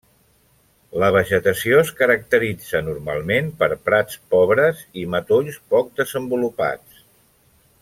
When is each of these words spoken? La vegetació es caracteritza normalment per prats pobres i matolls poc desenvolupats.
La 1.01 1.09
vegetació 1.15 1.81
es 1.81 1.91
caracteritza 1.99 2.81
normalment 2.87 3.51
per 3.61 3.69
prats 3.91 4.17
pobres 4.37 4.83
i 5.03 5.05
matolls 5.17 5.61
poc 5.75 5.93
desenvolupats. 6.03 7.07